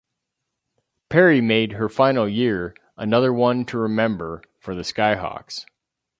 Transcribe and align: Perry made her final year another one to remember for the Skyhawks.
Perry 1.09 1.41
made 1.41 1.73
her 1.73 1.87
final 1.87 2.27
year 2.27 2.75
another 2.97 3.31
one 3.31 3.65
to 3.65 3.77
remember 3.77 4.41
for 4.57 4.73
the 4.73 4.81
Skyhawks. 4.83 5.63